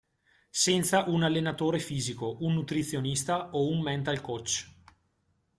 [0.49, 4.67] Senza un allenatore fisico, un nutrizionista o un mental coach.